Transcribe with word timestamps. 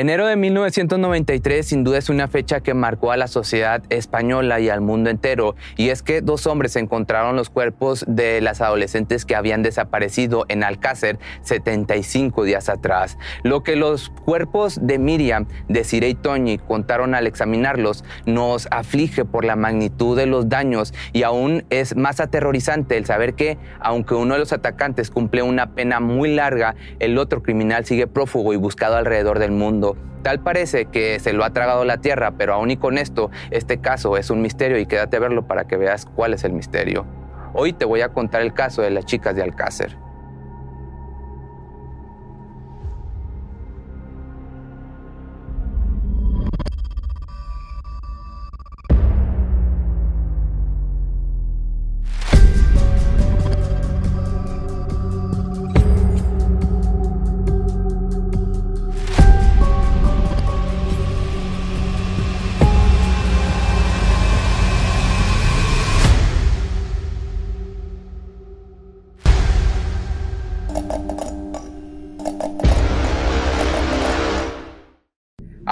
Enero 0.00 0.26
de 0.26 0.34
1993 0.34 1.66
sin 1.66 1.84
duda 1.84 1.98
es 1.98 2.08
una 2.08 2.26
fecha 2.26 2.60
que 2.60 2.72
marcó 2.72 3.12
a 3.12 3.18
la 3.18 3.26
sociedad 3.26 3.82
española 3.90 4.58
y 4.58 4.70
al 4.70 4.80
mundo 4.80 5.10
entero, 5.10 5.56
y 5.76 5.90
es 5.90 6.02
que 6.02 6.22
dos 6.22 6.46
hombres 6.46 6.74
encontraron 6.76 7.36
los 7.36 7.50
cuerpos 7.50 8.06
de 8.08 8.40
las 8.40 8.62
adolescentes 8.62 9.26
que 9.26 9.36
habían 9.36 9.62
desaparecido 9.62 10.46
en 10.48 10.64
Alcácer 10.64 11.18
75 11.42 12.44
días 12.44 12.70
atrás. 12.70 13.18
Lo 13.42 13.62
que 13.62 13.76
los 13.76 14.08
cuerpos 14.24 14.78
de 14.80 14.98
Miriam, 14.98 15.46
de 15.68 15.84
Cire 15.84 16.08
y 16.08 16.14
Toñi 16.14 16.56
contaron 16.56 17.14
al 17.14 17.26
examinarlos 17.26 18.02
nos 18.24 18.68
aflige 18.70 19.26
por 19.26 19.44
la 19.44 19.54
magnitud 19.54 20.16
de 20.16 20.24
los 20.24 20.48
daños 20.48 20.94
y 21.12 21.24
aún 21.24 21.66
es 21.68 21.94
más 21.94 22.20
aterrorizante 22.20 22.96
el 22.96 23.04
saber 23.04 23.34
que, 23.34 23.58
aunque 23.80 24.14
uno 24.14 24.32
de 24.32 24.40
los 24.40 24.54
atacantes 24.54 25.10
cumple 25.10 25.42
una 25.42 25.74
pena 25.74 26.00
muy 26.00 26.34
larga, 26.34 26.74
el 27.00 27.18
otro 27.18 27.42
criminal 27.42 27.84
sigue 27.84 28.06
prófugo 28.06 28.54
y 28.54 28.56
buscado 28.56 28.96
alrededor 28.96 29.38
del 29.38 29.50
mundo 29.50 29.89
Tal 30.22 30.40
parece 30.40 30.86
que 30.86 31.18
se 31.18 31.32
lo 31.32 31.44
ha 31.44 31.50
tragado 31.50 31.84
la 31.84 31.98
tierra, 31.98 32.32
pero 32.32 32.54
aún 32.54 32.70
y 32.70 32.76
con 32.76 32.98
esto, 32.98 33.30
este 33.50 33.80
caso 33.80 34.16
es 34.16 34.30
un 34.30 34.42
misterio 34.42 34.78
y 34.78 34.86
quédate 34.86 35.16
a 35.16 35.20
verlo 35.20 35.46
para 35.46 35.64
que 35.66 35.76
veas 35.76 36.04
cuál 36.04 36.34
es 36.34 36.44
el 36.44 36.52
misterio. 36.52 37.06
Hoy 37.54 37.72
te 37.72 37.84
voy 37.84 38.02
a 38.02 38.10
contar 38.10 38.42
el 38.42 38.52
caso 38.52 38.82
de 38.82 38.90
las 38.90 39.06
chicas 39.06 39.34
de 39.34 39.42
Alcácer. 39.42 39.96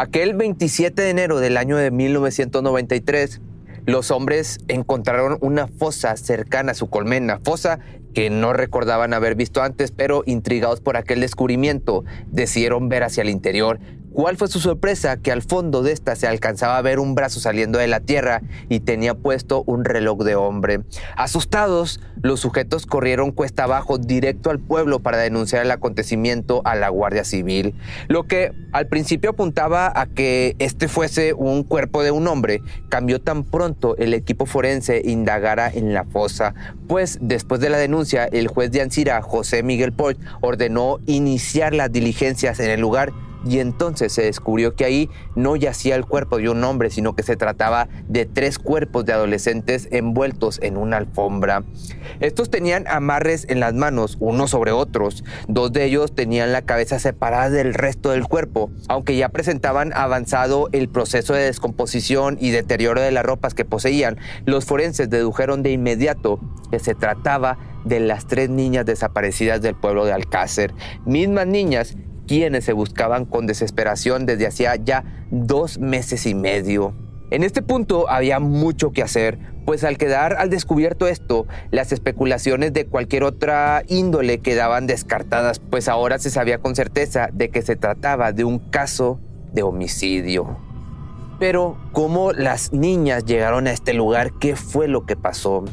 Aquel 0.01 0.35
27 0.35 1.03
de 1.03 1.11
enero 1.11 1.41
del 1.41 1.57
año 1.57 1.77
de 1.77 1.91
1993, 1.91 3.41
los 3.85 4.13
hombres 4.13 4.61
encontraron 4.69 5.39
una 5.41 5.67
fosa 5.67 6.17
cercana 6.17 6.71
a 6.71 6.75
su 6.77 6.89
colmena, 6.89 7.41
fosa 7.43 7.81
que 8.15 8.31
no 8.31 8.53
recordaban 8.53 9.13
haber 9.13 9.35
visto 9.35 9.61
antes, 9.61 9.91
pero 9.91 10.23
intrigados 10.25 10.81
por 10.81 10.97
aquel 10.97 11.21
descubrimiento, 11.21 12.05
decidieron 12.29 12.89
ver 12.89 13.03
hacia 13.03 13.23
el 13.23 13.29
interior 13.29 13.81
¿Cuál 14.13 14.37
fue 14.37 14.49
su 14.49 14.59
sorpresa? 14.59 15.19
Que 15.19 15.31
al 15.31 15.43
fondo 15.43 15.83
de 15.83 15.93
esta 15.93 16.17
se 16.17 16.27
alcanzaba 16.27 16.79
a 16.79 16.83
ver 16.83 16.99
un 16.99 17.15
brazo 17.15 17.41
saliendo 17.41 17.79
de 17.79 17.87
la 17.87 18.01
tierra 18.01 18.43
y 18.69 18.81
tenía 18.81 19.15
puesto 19.15 19.63
un 19.67 19.85
reloj 19.85 20.25
de 20.25 20.35
hombre. 20.35 20.81
Asustados, 21.17 22.01
los 22.23 22.41
sujetos 22.41 22.87
corrieron 22.87 23.33
cuesta 23.33 23.65
abajo 23.65 23.99
directo 23.99 24.51
al 24.51 24.59
pueblo 24.59 25.01
para 25.01 25.19
denunciar 25.19 25.65
el 25.65 25.71
acontecimiento 25.71 26.63
a 26.65 26.75
la 26.75 26.89
Guardia 26.89 27.25
Civil. 27.25 27.75
Lo 28.09 28.27
que 28.27 28.53
al 28.73 28.89
principio 28.89 29.31
apuntaba 29.31 29.93
a 29.95 30.07
que 30.07 30.57
este 30.59 30.89
fuese 30.89 31.33
un 31.33 31.63
cuerpo 31.63 32.03
de 32.03 32.11
un 32.11 32.27
hombre, 32.27 32.63
cambió 32.89 33.21
tan 33.21 33.45
pronto 33.45 33.97
el 33.99 34.15
equipo 34.15 34.47
forense 34.47 35.03
indagara 35.05 35.71
en 35.71 35.93
la 35.95 36.05
fosa, 36.05 36.55
pues 36.89 37.19
después 37.21 37.61
de 37.61 37.71
la 37.71 37.79
denuncia, 37.79 38.25
el 38.25 38.49
juez 38.49 38.71
de 38.73 38.81
Ancira, 38.81 39.21
José 39.23 39.63
Miguel 39.63 39.93
Port, 39.93 40.19
ordenó 40.41 40.99
iniciar 41.07 41.75
las 41.75 41.93
diligencias 41.93 42.59
en 42.61 42.71
el 42.71 42.81
lugar 42.81 43.13
y 43.49 43.61
entonces 43.61 44.13
se 44.13 44.23
descubrió 44.23 44.75
que 44.75 44.85
ahí 44.85 45.11
no 45.35 45.57
yacía 45.57 45.97
el 45.97 46.05
cuerpo 46.05 46.37
de 46.37 46.51
un 46.51 46.63
hombre, 46.65 46.91
sino 46.91 47.15
que 47.15 47.23
se 47.23 47.37
trataba 47.37 47.89
de 48.07 48.27
tres 48.27 48.59
cuerpos 48.59 49.07
de 49.07 49.15
adolescentes 49.15 49.89
envueltos 49.91 50.61
en 50.63 50.77
una 50.77 50.99
alfombra. 50.99 51.65
Estos 52.21 52.51
tenían 52.51 52.87
amarres 52.87 53.47
en 53.49 53.61
las 53.61 53.73
manos, 53.73 54.19
unos 54.21 54.51
sobre 54.51 54.73
otros. 54.73 55.25
Dos 55.49 55.73
de 55.73 55.85
ellos 55.85 56.15
tenían 56.15 56.53
la 56.53 56.63
cabeza 56.63 56.99
separada 56.99 57.49
del 57.49 57.73
resto 57.73 58.11
del 58.11 58.27
cuerpo, 58.27 58.71
aunque 58.89 59.17
ya 59.17 59.31
presentaban 59.31 59.93
avanzado 59.95 60.69
el 60.73 60.89
proceso 60.89 61.33
de 61.33 61.45
descomposición 61.45 62.37
y 62.41 62.51
deterioro 62.51 63.01
de 63.01 63.13
las 63.13 63.25
ropas 63.25 63.55
que 63.55 63.65
poseían. 63.65 64.19
Los 64.45 64.67
forenses 64.67 65.09
dedujeron 65.09 65.63
de 65.63 65.73
inmediato 65.73 66.39
que 66.71 66.79
se 66.81 66.95
trataba 66.95 67.59
de 67.85 68.01
las 68.01 68.27
tres 68.27 68.51
niñas 68.51 68.85
desaparecidas 68.85 69.63
del 69.63 69.75
pueblo 69.75 70.05
de 70.05 70.13
Alcácer, 70.13 70.75
mismas 71.07 71.47
niñas 71.47 71.97
quienes 72.29 72.65
se 72.65 72.73
buscaban 72.73 73.25
con 73.25 73.47
desesperación 73.47 74.27
desde 74.27 74.47
hacía 74.47 74.77
ya 74.77 75.05
dos 75.33 75.79
meses 75.79 76.27
y 76.27 76.35
medio. 76.35 76.95
En 77.31 77.43
este 77.43 77.63
punto 77.63 78.09
había 78.09 78.39
mucho 78.39 78.93
que 78.93 79.03
hacer, 79.03 79.39
pues 79.67 79.85
al 79.85 79.99
quedar 79.99 80.37
al 80.39 80.49
descubierto 80.49 81.09
esto, 81.09 81.47
las 81.71 81.93
especulaciones 81.93 82.73
de 82.73 82.87
cualquier 82.87 83.25
otra 83.25 83.83
índole 83.89 84.39
quedaban 84.39 84.87
descartadas, 84.87 85.59
pues 85.59 85.89
ahora 85.89 86.19
se 86.19 86.31
sabía 86.31 86.59
con 86.59 86.77
certeza 86.77 87.29
de 87.33 87.51
que 87.51 87.63
se 87.63 87.77
trataba 87.77 88.33
de 88.33 88.45
un 88.45 88.59
caso 88.59 89.21
de 89.53 89.63
homicidio. 89.63 90.59
Pero, 91.39 91.77
¿cómo 91.93 92.33
las 92.33 92.73
niñas 92.73 93.25
llegaron 93.25 93.67
a 93.67 93.73
este 93.73 93.95
lugar? 93.95 94.33
¿Qué 94.41 94.57
fue 94.57 94.89
lo 94.89 95.07
que 95.07 95.17
pasó? 95.17 95.65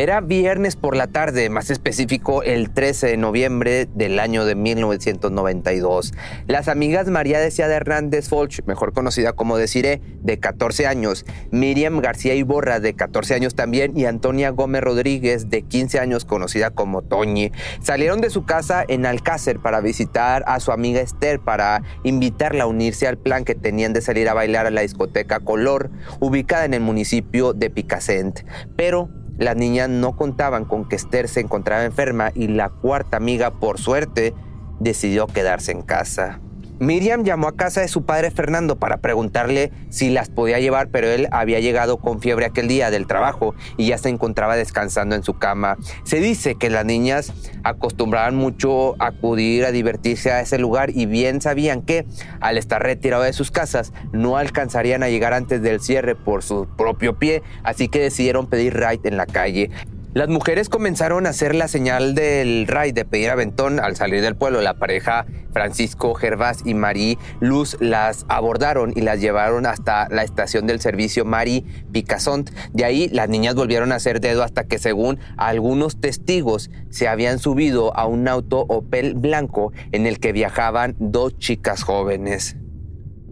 Era 0.00 0.22
viernes 0.22 0.76
por 0.76 0.96
la 0.96 1.08
tarde, 1.08 1.50
más 1.50 1.68
específico 1.68 2.42
el 2.42 2.70
13 2.70 3.08
de 3.08 3.16
noviembre 3.18 3.86
del 3.94 4.18
año 4.18 4.46
de 4.46 4.54
1992. 4.54 6.14
Las 6.46 6.68
amigas 6.68 7.08
María 7.08 7.38
Deseada 7.38 7.76
Hernández 7.76 8.30
Folch, 8.30 8.62
mejor 8.64 8.94
conocida 8.94 9.34
como 9.34 9.58
Desiree, 9.58 10.00
de 10.22 10.40
14 10.40 10.86
años, 10.86 11.26
Miriam 11.50 12.00
García 12.00 12.34
Iborra, 12.34 12.80
de 12.80 12.94
14 12.94 13.34
años 13.34 13.54
también, 13.54 13.94
y 13.94 14.06
Antonia 14.06 14.48
Gómez 14.48 14.80
Rodríguez, 14.80 15.50
de 15.50 15.60
15 15.60 16.00
años, 16.00 16.24
conocida 16.24 16.70
como 16.70 17.02
Toñi, 17.02 17.52
salieron 17.82 18.22
de 18.22 18.30
su 18.30 18.46
casa 18.46 18.82
en 18.88 19.04
Alcácer 19.04 19.60
para 19.60 19.82
visitar 19.82 20.44
a 20.46 20.60
su 20.60 20.72
amiga 20.72 21.02
Esther 21.02 21.40
para 21.40 21.82
invitarla 22.04 22.64
a 22.64 22.68
unirse 22.68 23.06
al 23.06 23.18
plan 23.18 23.44
que 23.44 23.54
tenían 23.54 23.92
de 23.92 24.00
salir 24.00 24.30
a 24.30 24.32
bailar 24.32 24.64
a 24.64 24.70
la 24.70 24.80
discoteca 24.80 25.40
Color, 25.40 25.90
ubicada 26.20 26.64
en 26.64 26.72
el 26.72 26.80
municipio 26.80 27.52
de 27.52 27.68
Picacent. 27.68 28.40
Pero 28.76 29.10
las 29.40 29.56
niñas 29.56 29.88
no 29.88 30.16
contaban 30.16 30.66
con 30.66 30.86
que 30.86 30.96
Esther 30.96 31.26
se 31.26 31.40
encontraba 31.40 31.84
enferma 31.84 32.30
y 32.34 32.48
la 32.48 32.68
cuarta 32.68 33.16
amiga, 33.16 33.50
por 33.52 33.78
suerte, 33.78 34.34
decidió 34.80 35.26
quedarse 35.26 35.72
en 35.72 35.80
casa. 35.80 36.40
Miriam 36.80 37.24
llamó 37.24 37.46
a 37.46 37.56
casa 37.56 37.82
de 37.82 37.88
su 37.88 38.06
padre 38.06 38.30
Fernando 38.30 38.76
para 38.76 38.96
preguntarle 38.96 39.70
si 39.90 40.08
las 40.08 40.30
podía 40.30 40.60
llevar, 40.60 40.88
pero 40.88 41.08
él 41.08 41.28
había 41.30 41.60
llegado 41.60 41.98
con 41.98 42.22
fiebre 42.22 42.46
aquel 42.46 42.68
día 42.68 42.90
del 42.90 43.06
trabajo 43.06 43.54
y 43.76 43.88
ya 43.88 43.98
se 43.98 44.08
encontraba 44.08 44.56
descansando 44.56 45.14
en 45.14 45.22
su 45.22 45.34
cama. 45.34 45.76
Se 46.04 46.20
dice 46.20 46.54
que 46.54 46.70
las 46.70 46.86
niñas 46.86 47.34
acostumbraban 47.64 48.34
mucho 48.34 48.94
a 48.98 49.08
acudir 49.08 49.66
a 49.66 49.72
divertirse 49.72 50.32
a 50.32 50.40
ese 50.40 50.58
lugar 50.58 50.88
y 50.88 51.04
bien 51.04 51.42
sabían 51.42 51.82
que 51.82 52.06
al 52.40 52.56
estar 52.56 52.82
retirado 52.82 53.24
de 53.24 53.34
sus 53.34 53.50
casas 53.50 53.92
no 54.12 54.38
alcanzarían 54.38 55.02
a 55.02 55.10
llegar 55.10 55.34
antes 55.34 55.60
del 55.60 55.80
cierre 55.80 56.14
por 56.14 56.42
su 56.42 56.66
propio 56.78 57.18
pie, 57.18 57.42
así 57.62 57.88
que 57.88 58.00
decidieron 58.00 58.46
pedir 58.46 58.72
ride 58.72 59.06
en 59.06 59.18
la 59.18 59.26
calle. 59.26 59.70
Las 60.12 60.28
mujeres 60.28 60.68
comenzaron 60.68 61.24
a 61.24 61.30
hacer 61.30 61.54
la 61.54 61.68
señal 61.68 62.16
del 62.16 62.66
ray 62.66 62.90
de 62.90 63.04
pedir 63.04 63.30
aventón 63.30 63.78
al 63.78 63.94
salir 63.94 64.22
del 64.22 64.34
pueblo. 64.34 64.60
La 64.60 64.74
pareja 64.74 65.24
Francisco 65.52 66.14
Gervás 66.14 66.62
y 66.64 66.74
Marí 66.74 67.16
Luz 67.38 67.76
las 67.78 68.26
abordaron 68.28 68.92
y 68.96 69.02
las 69.02 69.20
llevaron 69.20 69.66
hasta 69.66 70.08
la 70.08 70.24
estación 70.24 70.66
del 70.66 70.80
servicio 70.80 71.24
Marí 71.24 71.64
Picasont. 71.92 72.50
De 72.72 72.84
ahí 72.84 73.08
las 73.10 73.28
niñas 73.28 73.54
volvieron 73.54 73.92
a 73.92 73.96
hacer 73.96 74.20
dedo 74.20 74.42
hasta 74.42 74.64
que 74.64 74.80
según 74.80 75.20
algunos 75.36 76.00
testigos 76.00 76.70
se 76.90 77.06
habían 77.06 77.38
subido 77.38 77.96
a 77.96 78.06
un 78.06 78.26
auto 78.26 78.66
Opel 78.68 79.14
blanco 79.14 79.72
en 79.92 80.06
el 80.06 80.18
que 80.18 80.32
viajaban 80.32 80.96
dos 80.98 81.38
chicas 81.38 81.84
jóvenes. 81.84 82.56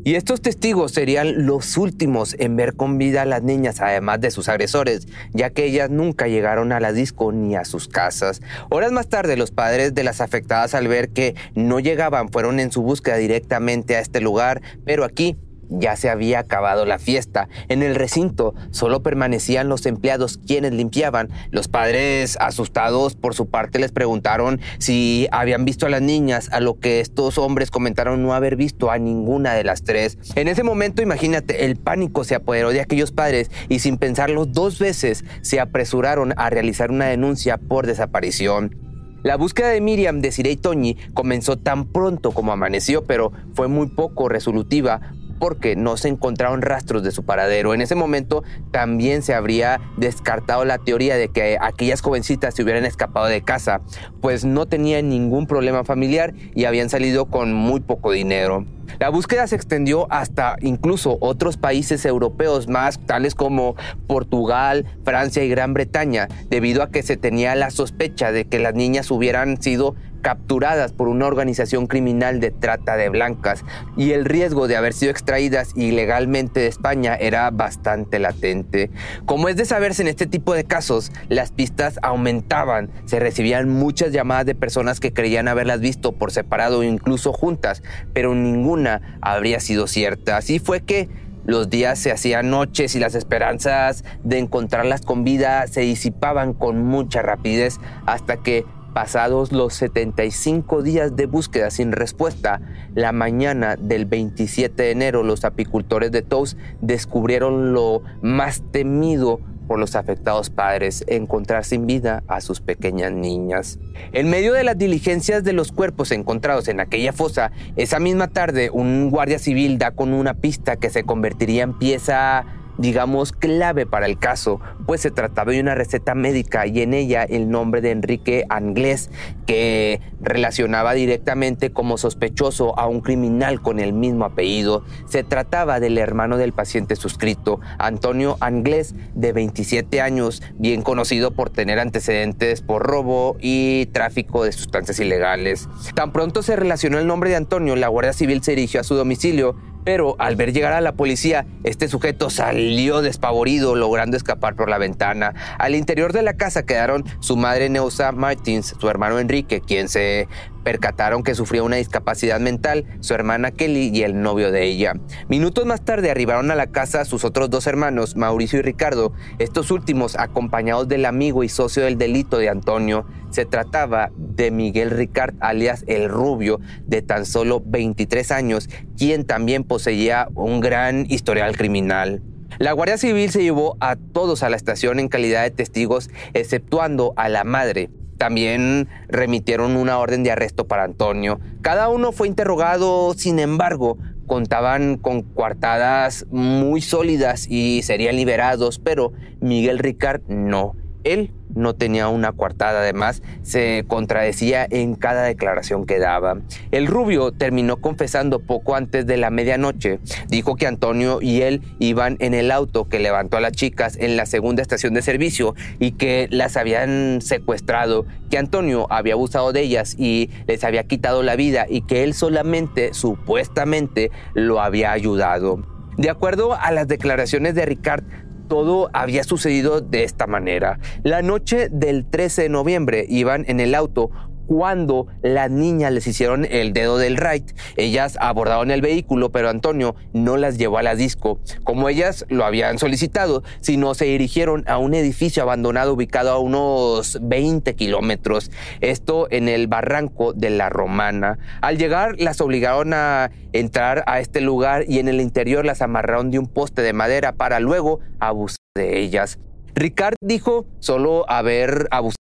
Y 0.04 0.14
estos 0.14 0.40
testigos 0.40 0.92
serían 0.92 1.46
los 1.46 1.76
últimos 1.76 2.34
en 2.38 2.56
ver 2.56 2.74
con 2.74 2.98
vida 2.98 3.22
a 3.22 3.24
las 3.26 3.42
niñas, 3.42 3.80
además 3.80 4.20
de 4.20 4.30
sus 4.30 4.48
agresores, 4.48 5.06
ya 5.32 5.50
que 5.50 5.64
ellas 5.64 5.90
nunca 5.90 6.28
llegaron 6.28 6.72
a 6.72 6.80
la 6.80 6.92
disco 6.92 7.32
ni 7.32 7.56
a 7.56 7.64
sus 7.64 7.88
casas. 7.88 8.40
Horas 8.70 8.92
más 8.92 9.08
tarde, 9.08 9.36
los 9.36 9.50
padres 9.50 9.94
de 9.94 10.04
las 10.04 10.20
afectadas 10.20 10.74
al 10.74 10.88
ver 10.88 11.10
que 11.10 11.34
no 11.54 11.80
llegaban 11.80 12.28
fueron 12.28 12.60
en 12.60 12.72
su 12.72 12.82
búsqueda 12.82 13.16
directamente 13.16 13.96
a 13.96 14.00
este 14.00 14.20
lugar, 14.20 14.62
pero 14.84 15.04
aquí 15.04 15.36
ya 15.69 15.97
se 15.97 16.11
había 16.11 16.41
acabado 16.41 16.85
la 16.87 16.99
fiesta. 16.99 17.49
En 17.69 17.82
el 17.82 17.94
recinto 17.94 18.55
solo 18.70 19.03
permanecían 19.03 19.69
los 19.69 19.87
empleados 19.87 20.38
quienes 20.38 20.73
limpiaban. 20.73 21.29
Los 21.50 21.69
padres, 21.69 22.37
asustados 22.41 23.15
por 23.15 23.35
su 23.35 23.47
parte, 23.47 23.79
les 23.79 23.93
preguntaron 23.93 24.61
si 24.79 25.29
habían 25.31 25.65
visto 25.65 25.87
a 25.87 25.91
las 25.91 26.03
niñas, 26.03 26.49
a 26.53 26.61
lo 26.61 26.79
que 26.79 27.00
estos 27.00 27.38
hombres 27.38 27.70
comentaron 27.70 28.23
no 28.23 28.35
haber 28.35 28.56
visto 28.56 28.91
a 28.91 28.99
ninguna 28.99 29.55
de 29.55 29.65
las 29.65 29.82
tres. 29.82 30.19
En 30.35 30.49
ese 30.49 30.62
momento, 30.62 31.03
imagínate, 31.03 31.65
el 31.65 31.76
pánico 31.76 32.25
se 32.25 32.35
apoderó 32.35 32.70
de 32.70 32.81
aquellos 32.81 33.12
padres 33.12 33.50
y 33.69 33.81
sin 33.81 33.99
pensarlo 33.99 34.47
dos 34.47 34.79
veces 34.79 35.25
se 35.43 35.61
apresuraron 35.61 36.35
a 36.37 36.50
realizar 36.50 36.91
una 36.91 37.06
denuncia 37.06 37.59
por 37.59 37.87
desaparición. 37.87 38.88
La 39.25 39.37
búsqueda 39.37 39.70
de 39.70 39.81
Miriam, 39.81 40.20
de 40.20 40.32
y 40.38 40.56
Toñi 40.56 40.97
comenzó 41.12 41.59
tan 41.59 41.87
pronto 41.87 42.31
como 42.31 42.53
amaneció, 42.53 43.05
pero 43.05 43.32
fue 43.53 43.67
muy 43.67 43.88
poco 43.88 44.29
resolutiva 44.29 45.00
porque 45.38 45.76
no 45.76 45.96
se 45.96 46.08
encontraron 46.08 46.62
rastros 46.62 47.02
de 47.02 47.11
su 47.11 47.25
paradero. 47.25 47.75
En 47.75 47.81
ese 47.81 47.94
momento 47.94 48.43
también 48.70 49.23
se 49.23 49.35
habría 49.35 49.81
descartado 49.96 50.64
la 50.64 50.79
teoría 50.79 51.17
de 51.17 51.29
que 51.29 51.58
aquellas 51.61 52.00
jovencitas 52.00 52.55
se 52.55 52.62
hubieran 52.62 52.85
escapado 52.85 53.26
de 53.26 53.43
casa, 53.43 53.81
pues 54.20 54.44
no 54.44 54.67
tenían 54.67 55.08
ningún 55.08 55.46
problema 55.46 55.85
familiar 55.85 56.35
y 56.55 56.64
habían 56.64 56.90
salido 56.90 57.26
con 57.26 57.52
muy 57.52 57.81
poco 57.81 58.12
dinero. 58.12 58.64
La 58.99 59.08
búsqueda 59.11 59.46
se 59.46 59.56
extendió 59.56 60.06
hasta 60.11 60.56
incluso 60.61 61.19
otros 61.20 61.56
países 61.56 62.05
europeos 62.05 62.69
más, 62.69 62.99
tales 63.06 63.35
como 63.35 63.76
Portugal, 64.06 64.87
Francia 65.05 65.44
y 65.44 65.49
Gran 65.49 65.75
Bretaña, 65.75 66.29
debido 66.50 66.82
a 66.82 66.90
que 66.90 67.02
se 67.02 67.17
tenía 67.17 67.55
la 67.55 67.70
sospecha 67.70 68.32
de 68.32 68.46
que 68.46 68.58
las 68.58 68.75
niñas 68.75 69.11
hubieran 69.11 69.61
sido 69.62 69.94
capturadas 70.20 70.93
por 70.93 71.08
una 71.08 71.26
organización 71.26 71.87
criminal 71.87 72.40
de 72.40 72.50
trata 72.50 72.96
de 72.96 73.08
blancas 73.08 73.64
y 73.96 74.12
el 74.12 74.25
riesgo 74.25 74.69
de 74.69 74.76
haber 74.76 74.93
sido 74.93 75.11
extraídas 75.11 75.73
ilegalmente 75.76 76.61
de 76.61 76.67
España 76.67 77.14
era 77.14 77.50
bastante 77.50 78.19
latente. 78.19 78.91
Como 79.26 79.49
es 79.49 79.56
de 79.56 79.64
saberse 79.64 80.02
en 80.02 80.08
este 80.08 80.26
tipo 80.26 80.55
de 80.55 80.64
casos, 80.64 81.12
las 81.29 81.52
pistas 81.52 81.99
aumentaban, 82.02 82.91
se 83.06 83.20
recibían 83.20 83.69
muchas 83.69 84.12
llamadas 84.12 84.46
de 84.46 84.55
personas 84.55 85.00
que 85.00 85.12
creían 85.12 85.49
haberlas 85.49 85.81
visto 85.81 86.12
por 86.12 86.32
separado 86.32 86.81
o 86.81 86.82
incluso 86.82 87.32
juntas, 87.32 87.82
pero 88.12 88.34
ninguna 88.34 88.77
habría 89.20 89.60
sido 89.60 89.86
cierta. 89.86 90.36
Así 90.36 90.58
fue 90.58 90.80
que 90.80 91.08
los 91.44 91.70
días 91.70 91.98
se 91.98 92.12
hacían 92.12 92.50
noches 92.50 92.94
y 92.94 92.98
las 92.98 93.14
esperanzas 93.14 94.04
de 94.22 94.38
encontrarlas 94.38 95.00
con 95.00 95.25
vida 95.25 95.66
se 95.66 95.80
disipaban 95.80 96.52
con 96.52 96.84
mucha 96.84 97.22
rapidez 97.22 97.78
hasta 98.06 98.36
que 98.36 98.64
Pasados 98.98 99.52
los 99.52 99.75
75 99.75 100.82
días 100.82 101.14
de 101.14 101.26
búsqueda 101.26 101.70
sin 101.70 101.92
respuesta, 101.92 102.60
la 102.94 103.12
mañana 103.12 103.76
del 103.76 104.06
27 104.06 104.82
de 104.82 104.90
enero 104.90 105.22
los 105.22 105.44
apicultores 105.44 106.10
de 106.10 106.22
Tous 106.22 106.56
descubrieron 106.81 107.74
lo 107.74 108.02
más 108.22 108.62
temido 108.72 109.40
por 109.69 109.79
los 109.79 109.94
afectados 109.94 110.50
padres, 110.50 111.05
encontrar 111.06 111.65
sin 111.65 111.87
vida 111.87 112.25
a 112.26 112.41
sus 112.41 112.61
pequeñas 112.61 113.12
niñas. 113.12 113.79
En 114.12 114.29
medio 114.31 114.55
de 114.55 114.65
las 114.65 114.76
diligencias 114.76 115.44
de 115.44 115.53
los 115.53 115.70
cuerpos 115.70 116.11
encontrados 116.11 116.67
en 116.67 116.81
aquella 116.81 117.12
fosa, 117.12 117.53
esa 117.76 118.00
misma 118.00 118.29
tarde 118.29 118.70
un 118.73 119.11
guardia 119.11 119.38
civil 119.38 119.79
da 119.79 119.93
con 119.93 120.12
una 120.15 120.35
pista 120.35 120.76
que 120.76 120.91
se 120.91 121.05
convertiría 121.05 121.62
en 121.62 121.79
pieza 121.79 122.44
digamos, 122.78 123.32
clave 123.32 123.86
para 123.86 124.06
el 124.06 124.19
caso, 124.19 124.60
pues 124.86 125.00
se 125.00 125.10
trataba 125.10 125.52
de 125.52 125.60
una 125.60 125.75
receta 125.75 126.14
médica 126.14 126.66
y 126.66 126.80
en 126.80 126.94
ella 126.94 127.25
el 127.25 127.50
nombre 127.50 127.80
de 127.80 127.90
Enrique 127.90 128.44
Anglés, 128.48 129.10
que 129.46 130.00
relacionaba 130.20 130.94
directamente 130.94 131.70
como 131.70 131.98
sospechoso 131.98 132.78
a 132.78 132.86
un 132.86 133.00
criminal 133.00 133.60
con 133.60 133.80
el 133.80 133.92
mismo 133.92 134.25
apellido. 134.25 134.84
Se 135.06 135.25
trataba 135.25 135.80
del 135.80 135.98
hermano 135.98 136.36
del 136.36 136.52
paciente 136.52 136.96
suscrito, 136.96 137.60
Antonio 137.78 138.36
Anglés, 138.40 138.94
de 139.14 139.32
27 139.32 140.00
años, 140.00 140.42
bien 140.56 140.82
conocido 140.82 141.32
por 141.32 141.50
tener 141.50 141.78
antecedentes 141.78 142.62
por 142.62 142.82
robo 142.82 143.36
y 143.40 143.86
tráfico 143.86 144.44
de 144.44 144.52
sustancias 144.52 145.00
ilegales. 145.00 145.69
Tan 145.94 146.12
pronto 146.12 146.42
se 146.42 146.56
relacionó 146.56 146.98
el 146.98 147.06
nombre 147.06 147.31
de 147.31 147.36
Antonio, 147.36 147.76
la 147.76 147.88
Guardia 147.88 148.12
Civil 148.12 148.42
se 148.42 148.52
dirigió 148.52 148.81
a 148.81 148.84
su 148.84 148.94
domicilio 148.94 149.56
pero 149.88 150.17
al 150.19 150.37
ver 150.37 150.52
llegar 150.52 150.75
a 150.75 150.82
la 150.82 150.93
policía, 150.93 151.46
este 151.64 151.88
sujeto 151.88 152.29
salió 152.29 153.00
despavorido, 153.00 153.75
logrando 153.75 154.19
escapar 154.19 154.55
por 154.55 154.69
la 154.69 154.76
ventana. 154.76 155.32
Al 155.58 155.75
interior 155.75 156.12
de 156.12 156.20
la 156.20 156.35
casa 156.35 156.67
quedaron 156.67 157.06
su 157.20 157.38
madre 157.38 157.70
Neusa 157.70 158.12
Martins, 158.12 158.76
su 158.79 158.90
hermano 158.90 159.19
Enrique, 159.19 159.62
quien 159.62 159.88
se 159.88 160.29
percataron 160.69 161.23
que 161.23 161.35
sufría 161.35 161.62
una 161.62 161.76
discapacidad 161.76 162.38
mental, 162.41 162.85
su 163.00 163.15
hermana 163.15 163.53
Kelly 163.53 163.88
y 163.88 164.03
el 164.03 164.20
novio 164.20 164.53
de 164.53 164.67
ella. 164.67 164.93
Minutos 165.26 165.65
más 165.65 165.82
tarde 165.82 166.11
arribaron 166.11 166.50
a 166.50 166.55
la 166.55 166.67
casa 166.67 167.06
sus 167.06 167.25
otros 167.25 167.49
dos 167.49 167.67
hermanos, 167.67 168.17
Mauricio 168.17 168.59
y 168.59 168.62
Ricardo, 168.62 169.15
estos 169.38 169.70
últimos 169.70 170.15
acompañados 170.19 170.87
del 170.87 171.06
amigo 171.06 171.43
y 171.43 171.49
socio 171.49 171.85
del 171.85 171.97
delito 171.97 172.37
de 172.37 172.50
Antonio. 172.50 173.06
Se 173.31 173.47
trataba 173.47 174.11
de 174.19 174.50
Miguel 174.50 174.91
Ricard, 174.91 175.37
alias 175.41 175.85
El 175.87 176.11
Rubio, 176.11 176.61
de 176.85 177.00
tan 177.00 177.25
solo 177.25 177.62
23 177.65 178.31
años, 178.31 178.69
quien 178.99 179.25
también 179.25 179.65
poseía 179.65 180.29
un 180.35 180.61
gran 180.61 181.06
historial 181.09 181.56
criminal. 181.56 182.20
La 182.59 182.73
Guardia 182.73 182.99
Civil 182.99 183.31
se 183.31 183.43
llevó 183.43 183.79
a 183.81 183.97
todos 183.97 184.43
a 184.43 184.50
la 184.50 184.56
estación 184.56 185.00
en 185.00 185.09
calidad 185.09 185.44
de 185.44 185.50
testigos, 185.50 186.11
exceptuando 186.35 187.15
a 187.17 187.31
la 187.31 187.44
madre, 187.44 187.88
también 188.19 188.88
remitieron 189.09 189.76
una 189.76 189.99
orden 189.99 190.23
de 190.25 190.32
arresto 190.32 190.67
para 190.67 190.85
Antonio. 190.85 191.41
Cada 191.62 191.88
uno 191.88 192.12
fue 192.12 192.29
interrogado, 192.29 193.15
sin 193.15 193.38
embargo, 193.38 193.97
contaban 194.26 194.99
con 194.99 195.23
coartadas 195.23 196.26
muy 196.31 196.81
sólidas 196.82 197.47
y 197.49 197.82
serían 197.82 198.17
liberados, 198.17 198.79
pero 198.79 199.12
Miguel 199.41 199.79
Ricard 199.79 200.23
no. 200.29 200.76
Él 201.04 201.32
no 201.54 201.74
tenía 201.74 202.08
una 202.08 202.32
coartada, 202.32 202.80
además 202.80 203.22
se 203.42 203.84
contradecía 203.88 204.66
en 204.68 204.94
cada 204.94 205.24
declaración 205.24 205.86
que 205.86 205.98
daba. 205.98 206.38
El 206.70 206.86
rubio 206.86 207.32
terminó 207.32 207.78
confesando 207.78 208.40
poco 208.40 208.74
antes 208.74 209.06
de 209.06 209.16
la 209.16 209.30
medianoche. 209.30 209.98
Dijo 210.28 210.56
que 210.56 210.66
Antonio 210.66 211.18
y 211.20 211.42
él 211.42 211.62
iban 211.78 212.16
en 212.20 212.34
el 212.34 212.50
auto 212.50 212.88
que 212.88 212.98
levantó 212.98 213.36
a 213.36 213.40
las 213.40 213.52
chicas 213.52 213.96
en 213.96 214.16
la 214.16 214.26
segunda 214.26 214.62
estación 214.62 214.94
de 214.94 215.02
servicio 215.02 215.54
y 215.78 215.92
que 215.92 216.28
las 216.30 216.56
habían 216.56 217.20
secuestrado, 217.22 218.06
que 218.30 218.38
Antonio 218.38 218.86
había 218.90 219.14
abusado 219.14 219.52
de 219.52 219.62
ellas 219.62 219.94
y 219.98 220.30
les 220.46 220.64
había 220.64 220.84
quitado 220.84 221.22
la 221.22 221.36
vida 221.36 221.66
y 221.68 221.82
que 221.82 222.04
él 222.04 222.14
solamente, 222.14 222.94
supuestamente, 222.94 224.10
lo 224.34 224.60
había 224.60 224.92
ayudado. 224.92 225.62
De 225.96 226.10
acuerdo 226.10 226.54
a 226.54 226.70
las 226.70 226.86
declaraciones 226.86 227.56
de 227.56 227.66
Ricard, 227.66 228.04
todo 228.48 228.90
había 228.92 229.24
sucedido 229.24 229.80
de 229.80 230.04
esta 230.04 230.26
manera. 230.26 230.78
La 231.02 231.22
noche 231.22 231.68
del 231.70 232.04
13 232.04 232.42
de 232.42 232.48
noviembre 232.48 233.06
iban 233.08 233.44
en 233.48 233.60
el 233.60 233.74
auto 233.74 234.10
cuando 234.48 235.06
las 235.22 235.50
niñas 235.50 235.92
les 235.92 236.06
hicieron 236.06 236.46
el 236.46 236.72
dedo 236.72 236.96
del 236.96 237.18
right. 237.18 237.52
Ellas 237.76 238.16
abordaron 238.18 238.70
el 238.70 238.80
vehículo, 238.80 239.30
pero 239.30 239.50
Antonio 239.50 239.94
no 240.14 240.38
las 240.38 240.56
llevó 240.56 240.78
a 240.78 240.82
la 240.82 240.94
disco, 240.94 241.38
como 241.64 241.88
ellas 241.88 242.24
lo 242.31 242.44
habían 242.44 242.78
solicitado, 242.78 243.43
sino 243.60 243.94
se 243.94 244.06
dirigieron 244.06 244.64
a 244.67 244.78
un 244.78 244.94
edificio 244.94 245.43
abandonado 245.43 245.93
ubicado 245.93 246.32
a 246.32 246.38
unos 246.38 247.19
20 247.20 247.76
kilómetros, 247.76 248.50
esto 248.81 249.28
en 249.31 249.48
el 249.48 249.67
barranco 249.67 250.32
de 250.32 250.48
la 250.50 250.70
Romana. 250.70 251.38
Al 251.60 251.76
llegar 251.76 252.14
las 252.19 252.40
obligaron 252.40 252.94
a 252.94 253.31
entrar 253.52 254.02
a 254.06 254.19
este 254.19 254.40
lugar 254.40 254.84
y 254.88 254.98
en 254.98 255.08
el 255.08 255.20
interior 255.20 255.67
las 255.67 255.82
amarraron 255.82 256.31
de 256.31 256.38
un 256.38 256.46
poste 256.46 256.81
de 256.81 256.94
madera 256.94 257.32
para 257.32 257.60
luego 257.60 258.00
abusar 258.19 258.56
de 258.74 258.98
ellas. 258.98 259.38
Ricard 259.74 260.14
dijo 260.20 260.67
solo 260.81 261.24
haber 261.31 261.86
abusado 261.90 262.18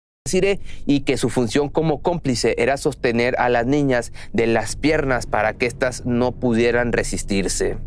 y 0.86 1.00
que 1.00 1.16
su 1.16 1.28
función 1.28 1.68
como 1.68 2.00
cómplice 2.00 2.54
era 2.58 2.76
sostener 2.76 3.38
a 3.38 3.48
las 3.48 3.66
niñas 3.66 4.12
de 4.32 4.46
las 4.46 4.76
piernas 4.76 5.26
para 5.26 5.54
que 5.54 5.66
éstas 5.66 6.04
no 6.06 6.32
pudieran 6.32 6.92
resistirse. 6.92 7.78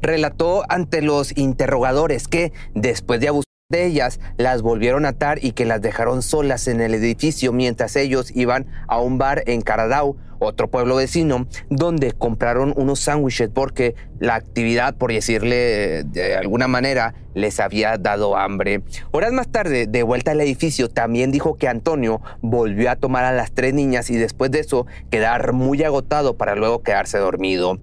Relató 0.00 0.64
ante 0.68 1.02
los 1.02 1.36
interrogadores 1.36 2.26
que, 2.26 2.52
después 2.74 3.20
de 3.20 3.28
abusar 3.28 3.51
de 3.72 3.86
ellas, 3.86 4.20
las 4.36 4.62
volvieron 4.62 5.04
a 5.04 5.08
atar 5.08 5.44
y 5.44 5.52
que 5.52 5.64
las 5.64 5.82
dejaron 5.82 6.22
solas 6.22 6.68
en 6.68 6.80
el 6.80 6.94
edificio 6.94 7.52
mientras 7.52 7.96
ellos 7.96 8.30
iban 8.36 8.66
a 8.86 9.00
un 9.00 9.18
bar 9.18 9.42
en 9.46 9.62
Caradao 9.62 10.16
otro 10.44 10.68
pueblo 10.68 10.96
vecino, 10.96 11.46
donde 11.70 12.12
compraron 12.12 12.74
unos 12.76 13.00
sándwiches 13.00 13.48
porque 13.48 13.94
la 14.18 14.34
actividad, 14.34 14.94
por 14.94 15.12
decirle 15.12 16.04
de 16.04 16.36
alguna 16.36 16.68
manera, 16.68 17.14
les 17.34 17.60
había 17.60 17.96
dado 17.96 18.36
hambre. 18.36 18.82
Horas 19.10 19.32
más 19.32 19.48
tarde, 19.50 19.86
de 19.86 20.02
vuelta 20.02 20.32
al 20.32 20.40
edificio, 20.40 20.88
también 20.88 21.30
dijo 21.30 21.56
que 21.56 21.68
Antonio 21.68 22.20
volvió 22.40 22.90
a 22.90 22.96
tomar 22.96 23.24
a 23.24 23.32
las 23.32 23.52
tres 23.52 23.74
niñas 23.74 24.10
y 24.10 24.16
después 24.16 24.50
de 24.50 24.60
eso 24.60 24.86
quedar 25.10 25.52
muy 25.52 25.82
agotado 25.82 26.36
para 26.36 26.54
luego 26.54 26.82
quedarse 26.82 27.18
dormido. 27.18 27.78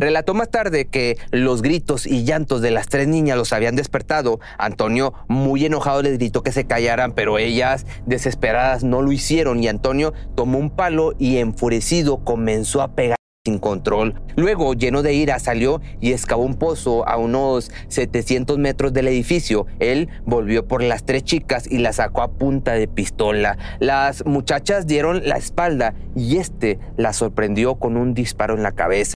Relató 0.00 0.32
más 0.32 0.48
tarde 0.48 0.86
que 0.86 1.18
los 1.30 1.60
gritos 1.60 2.06
y 2.06 2.24
llantos 2.24 2.62
de 2.62 2.70
las 2.70 2.88
tres 2.88 3.06
niñas 3.06 3.36
los 3.36 3.52
habían 3.52 3.76
despertado. 3.76 4.40
Antonio, 4.56 5.12
muy 5.28 5.66
enojado, 5.66 6.00
les 6.00 6.16
gritó 6.16 6.42
que 6.42 6.52
se 6.52 6.64
callaran, 6.64 7.12
pero 7.12 7.36
ellas, 7.36 7.84
desesperadas, 8.06 8.82
no 8.82 9.02
lo 9.02 9.12
hicieron 9.12 9.62
y 9.62 9.68
Antonio 9.68 10.14
tomó 10.34 10.58
un 10.58 10.70
palo 10.70 11.12
y 11.18 11.36
enfurecido 11.36 12.24
comenzó 12.24 12.80
a 12.80 12.94
pegar 12.94 13.18
sin 13.44 13.58
control. 13.58 14.22
Luego, 14.36 14.72
lleno 14.72 15.02
de 15.02 15.12
ira, 15.12 15.38
salió 15.38 15.82
y 16.00 16.12
excavó 16.12 16.44
un 16.44 16.54
pozo 16.54 17.06
a 17.06 17.18
unos 17.18 17.70
700 17.88 18.56
metros 18.56 18.94
del 18.94 19.06
edificio. 19.06 19.66
Él 19.80 20.08
volvió 20.24 20.66
por 20.66 20.82
las 20.82 21.04
tres 21.04 21.24
chicas 21.24 21.70
y 21.70 21.76
las 21.76 21.96
sacó 21.96 22.22
a 22.22 22.32
punta 22.32 22.72
de 22.72 22.88
pistola. 22.88 23.58
Las 23.80 24.24
muchachas 24.24 24.86
dieron 24.86 25.28
la 25.28 25.36
espalda 25.36 25.92
y 26.16 26.38
este 26.38 26.78
las 26.96 27.16
sorprendió 27.16 27.74
con 27.74 27.98
un 27.98 28.14
disparo 28.14 28.54
en 28.54 28.62
la 28.62 28.72
cabeza. 28.72 29.12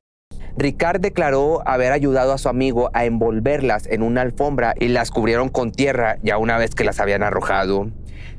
Ricard 0.56 1.00
declaró 1.00 1.66
haber 1.66 1.92
ayudado 1.92 2.32
a 2.32 2.38
su 2.38 2.48
amigo 2.48 2.90
a 2.92 3.04
envolverlas 3.04 3.86
en 3.86 4.02
una 4.02 4.22
alfombra 4.22 4.74
y 4.78 4.88
las 4.88 5.10
cubrieron 5.10 5.48
con 5.48 5.72
tierra 5.72 6.18
ya 6.22 6.38
una 6.38 6.58
vez 6.58 6.74
que 6.74 6.84
las 6.84 7.00
habían 7.00 7.22
arrojado. 7.22 7.90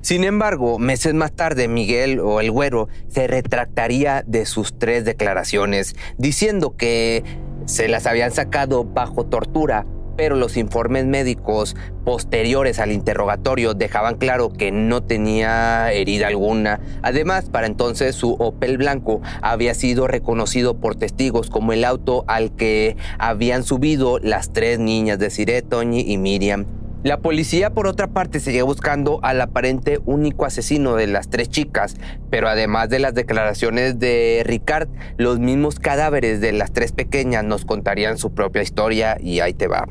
Sin 0.01 0.23
embargo, 0.23 0.77
meses 0.77 1.13
más 1.13 1.31
tarde, 1.31 1.67
Miguel 1.67 2.19
o 2.19 2.39
el 2.39 2.51
güero 2.51 2.87
se 3.07 3.27
retractaría 3.27 4.23
de 4.27 4.45
sus 4.45 4.77
tres 4.77 5.03
declaraciones, 5.03 5.95
diciendo 6.17 6.75
que 6.77 7.23
se 7.65 7.87
las 7.87 8.05
habían 8.05 8.31
sacado 8.31 8.85
bajo 8.85 9.25
tortura 9.25 9.85
pero 10.15 10.35
los 10.35 10.57
informes 10.57 11.05
médicos 11.05 11.75
posteriores 12.03 12.79
al 12.79 12.91
interrogatorio 12.91 13.73
dejaban 13.73 14.17
claro 14.17 14.49
que 14.49 14.71
no 14.71 15.03
tenía 15.03 15.91
herida 15.91 16.27
alguna. 16.27 16.79
Además, 17.01 17.49
para 17.49 17.67
entonces 17.67 18.15
su 18.15 18.33
Opel 18.33 18.77
blanco 18.77 19.21
había 19.41 19.73
sido 19.73 20.07
reconocido 20.07 20.79
por 20.79 20.95
testigos 20.95 21.49
como 21.49 21.73
el 21.73 21.83
auto 21.85 22.23
al 22.27 22.55
que 22.55 22.95
habían 23.17 23.63
subido 23.63 24.19
las 24.19 24.53
tres 24.53 24.79
niñas 24.79 25.19
de 25.19 25.29
Cire, 25.29 25.61
Toñi 25.61 26.01
y 26.01 26.17
Miriam. 26.17 26.65
La 27.05 27.19
policía, 27.19 27.69
por 27.69 27.85
otra 27.85 28.07
parte, 28.07 28.39
seguía 28.39 28.63
buscando 28.63 29.19
al 29.21 29.39
aparente 29.39 29.99
único 30.05 30.43
asesino 30.43 30.95
de 30.95 31.05
las 31.05 31.29
tres 31.29 31.49
chicas, 31.49 31.97
pero 32.31 32.49
además 32.49 32.89
de 32.89 32.97
las 32.97 33.13
declaraciones 33.13 33.99
de 33.99 34.41
Ricard, 34.43 34.89
los 35.17 35.37
mismos 35.37 35.77
cadáveres 35.77 36.41
de 36.41 36.51
las 36.51 36.73
tres 36.73 36.93
pequeñas 36.93 37.43
nos 37.43 37.63
contarían 37.63 38.17
su 38.17 38.33
propia 38.33 38.63
historia 38.63 39.17
y 39.21 39.39
ahí 39.39 39.53
te 39.53 39.67
va. 39.67 39.87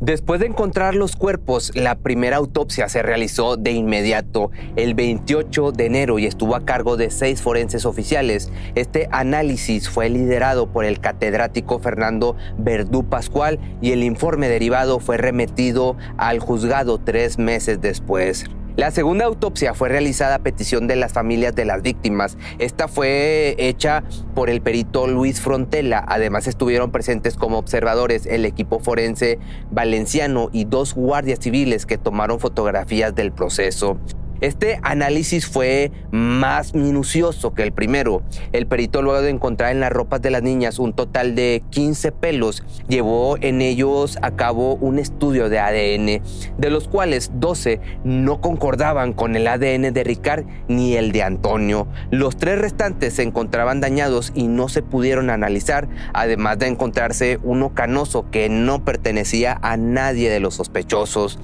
Después 0.00 0.40
de 0.40 0.46
encontrar 0.46 0.94
los 0.94 1.14
cuerpos, 1.14 1.72
la 1.74 1.94
primera 1.94 2.38
autopsia 2.38 2.88
se 2.88 3.02
realizó 3.02 3.58
de 3.58 3.72
inmediato 3.72 4.50
el 4.74 4.94
28 4.94 5.72
de 5.72 5.84
enero 5.84 6.18
y 6.18 6.24
estuvo 6.24 6.56
a 6.56 6.64
cargo 6.64 6.96
de 6.96 7.10
seis 7.10 7.42
forenses 7.42 7.84
oficiales. 7.84 8.50
Este 8.76 9.10
análisis 9.12 9.90
fue 9.90 10.08
liderado 10.08 10.72
por 10.72 10.86
el 10.86 11.00
catedrático 11.00 11.80
Fernando 11.80 12.34
Verdú 12.56 13.10
Pascual 13.10 13.60
y 13.82 13.92
el 13.92 14.02
informe 14.02 14.48
derivado 14.48 15.00
fue 15.00 15.18
remitido 15.18 15.98
al 16.16 16.38
juzgado 16.38 16.96
tres 16.96 17.36
meses 17.38 17.82
después. 17.82 18.46
La 18.76 18.90
segunda 18.90 19.24
autopsia 19.24 19.74
fue 19.74 19.88
realizada 19.88 20.36
a 20.36 20.38
petición 20.38 20.86
de 20.86 20.96
las 20.96 21.12
familias 21.12 21.54
de 21.54 21.64
las 21.64 21.82
víctimas. 21.82 22.38
Esta 22.58 22.88
fue 22.88 23.56
hecha 23.58 24.04
por 24.34 24.48
el 24.48 24.60
perito 24.60 25.06
Luis 25.06 25.40
Frontela. 25.40 26.04
Además 26.06 26.46
estuvieron 26.46 26.90
presentes 26.90 27.36
como 27.36 27.58
observadores 27.58 28.26
el 28.26 28.44
equipo 28.44 28.80
forense 28.80 29.38
valenciano 29.70 30.48
y 30.52 30.64
dos 30.64 30.94
guardias 30.94 31.40
civiles 31.40 31.84
que 31.84 31.98
tomaron 31.98 32.40
fotografías 32.40 33.14
del 33.14 33.32
proceso. 33.32 33.98
Este 34.40 34.80
análisis 34.82 35.46
fue 35.46 35.92
más 36.12 36.74
minucioso 36.74 37.52
que 37.52 37.62
el 37.62 37.72
primero. 37.72 38.22
El 38.52 38.66
perito 38.66 39.02
luego 39.02 39.20
de 39.20 39.28
encontrar 39.28 39.72
en 39.72 39.80
las 39.80 39.92
ropas 39.92 40.22
de 40.22 40.30
las 40.30 40.42
niñas 40.42 40.78
un 40.78 40.94
total 40.94 41.34
de 41.34 41.62
15 41.68 42.12
pelos, 42.12 42.62
llevó 42.88 43.36
en 43.40 43.60
ellos 43.60 44.18
a 44.22 44.30
cabo 44.36 44.76
un 44.76 44.98
estudio 44.98 45.50
de 45.50 45.58
ADN, 45.58 46.22
de 46.56 46.70
los 46.70 46.88
cuales 46.88 47.32
12 47.34 47.80
no 48.04 48.40
concordaban 48.40 49.12
con 49.12 49.36
el 49.36 49.46
ADN 49.46 49.92
de 49.92 50.04
Ricard 50.04 50.46
ni 50.68 50.94
el 50.94 51.12
de 51.12 51.22
Antonio. 51.22 51.86
Los 52.10 52.36
tres 52.36 52.58
restantes 52.58 53.14
se 53.14 53.22
encontraban 53.22 53.80
dañados 53.80 54.32
y 54.34 54.46
no 54.46 54.68
se 54.68 54.82
pudieron 54.82 55.28
analizar, 55.28 55.86
además 56.14 56.58
de 56.58 56.68
encontrarse 56.68 57.38
uno 57.42 57.74
canoso 57.74 58.30
que 58.30 58.48
no 58.48 58.84
pertenecía 58.84 59.58
a 59.60 59.76
nadie 59.76 60.30
de 60.30 60.40
los 60.40 60.54
sospechosos. 60.54 61.38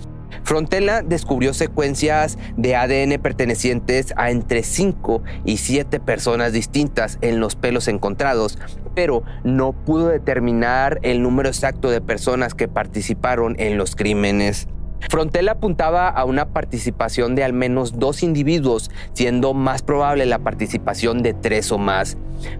Frontela 0.46 1.02
descubrió 1.02 1.52
secuencias 1.54 2.38
de 2.56 2.76
ADN 2.76 3.20
pertenecientes 3.20 4.14
a 4.16 4.30
entre 4.30 4.62
5 4.62 5.24
y 5.44 5.56
7 5.56 5.98
personas 5.98 6.52
distintas 6.52 7.18
en 7.20 7.40
los 7.40 7.56
pelos 7.56 7.88
encontrados, 7.88 8.56
pero 8.94 9.24
no 9.42 9.72
pudo 9.72 10.06
determinar 10.06 11.00
el 11.02 11.20
número 11.20 11.48
exacto 11.48 11.90
de 11.90 12.00
personas 12.00 12.54
que 12.54 12.68
participaron 12.68 13.56
en 13.58 13.76
los 13.76 13.96
crímenes. 13.96 14.68
Frontela 15.08 15.52
apuntaba 15.52 16.08
a 16.08 16.24
una 16.24 16.48
participación 16.48 17.34
de 17.34 17.44
al 17.44 17.52
menos 17.52 17.98
dos 17.98 18.22
individuos, 18.22 18.90
siendo 19.12 19.54
más 19.54 19.82
probable 19.82 20.26
la 20.26 20.38
participación 20.38 21.22
de 21.22 21.34
tres 21.34 21.70
o 21.72 21.78
más. 21.78 22.16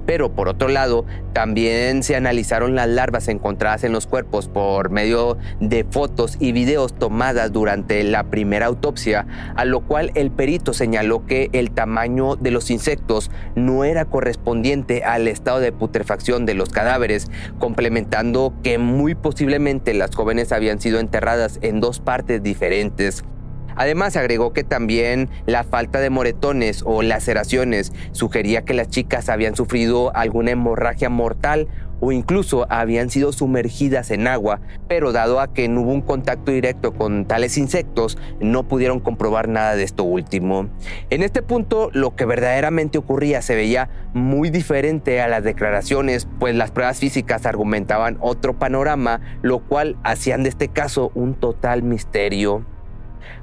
Pero 0.06 0.32
por 0.32 0.48
otro 0.48 0.68
lado, 0.68 1.04
también 1.32 2.02
se 2.02 2.16
analizaron 2.16 2.74
las 2.74 2.88
larvas 2.88 3.28
encontradas 3.28 3.84
en 3.84 3.92
los 3.92 4.06
cuerpos 4.06 4.48
por 4.48 4.90
medio 4.90 5.36
de 5.60 5.84
fotos 5.84 6.36
y 6.40 6.52
videos 6.52 6.98
tomadas 6.98 7.52
durante 7.52 8.02
la 8.04 8.24
primera 8.24 8.66
autopsia, 8.66 9.26
a 9.54 9.64
lo 9.66 9.80
cual 9.80 10.12
el 10.14 10.30
perito 10.30 10.72
señaló 10.72 11.26
que 11.26 11.50
el 11.52 11.72
tamaño 11.72 12.36
de 12.36 12.50
los 12.52 12.70
insectos 12.70 13.30
no 13.54 13.84
era 13.84 14.06
correspondiente 14.06 15.04
al 15.04 15.28
estado 15.28 15.60
de 15.60 15.72
putrefacción 15.72 16.46
de 16.46 16.54
los 16.54 16.70
cadáveres, 16.70 17.30
complementando 17.58 18.54
que 18.62 18.78
muy 18.78 19.14
posiblemente 19.14 19.92
las 19.92 20.14
jóvenes 20.14 20.52
habían 20.52 20.80
sido 20.80 21.00
enterradas 21.00 21.58
en 21.60 21.80
dos 21.80 22.00
partes 22.00 22.25
diferentes. 22.26 23.24
Además, 23.76 24.16
agregó 24.16 24.52
que 24.52 24.64
también 24.64 25.28
la 25.44 25.62
falta 25.62 26.00
de 26.00 26.08
moretones 26.08 26.82
o 26.86 27.02
laceraciones 27.02 27.92
sugería 28.12 28.62
que 28.64 28.72
las 28.72 28.88
chicas 28.88 29.28
habían 29.28 29.54
sufrido 29.54 30.16
alguna 30.16 30.52
hemorragia 30.52 31.10
mortal 31.10 31.68
o 32.00 32.12
incluso 32.12 32.66
habían 32.70 33.10
sido 33.10 33.32
sumergidas 33.32 34.10
en 34.10 34.26
agua, 34.26 34.60
pero 34.88 35.12
dado 35.12 35.40
a 35.40 35.52
que 35.52 35.68
no 35.68 35.82
hubo 35.82 35.92
un 35.92 36.02
contacto 36.02 36.52
directo 36.52 36.92
con 36.92 37.24
tales 37.24 37.58
insectos, 37.58 38.18
no 38.40 38.64
pudieron 38.64 39.00
comprobar 39.00 39.48
nada 39.48 39.76
de 39.76 39.84
esto 39.84 40.04
último. 40.04 40.68
En 41.10 41.22
este 41.22 41.42
punto, 41.42 41.90
lo 41.92 42.14
que 42.14 42.24
verdaderamente 42.24 42.98
ocurría 42.98 43.42
se 43.42 43.54
veía 43.54 43.88
muy 44.14 44.50
diferente 44.50 45.20
a 45.20 45.28
las 45.28 45.44
declaraciones, 45.44 46.28
pues 46.38 46.54
las 46.54 46.70
pruebas 46.70 46.98
físicas 46.98 47.46
argumentaban 47.46 48.18
otro 48.20 48.58
panorama, 48.58 49.20
lo 49.42 49.60
cual 49.60 49.96
hacían 50.02 50.42
de 50.42 50.50
este 50.50 50.68
caso 50.68 51.10
un 51.14 51.34
total 51.34 51.82
misterio. 51.82 52.64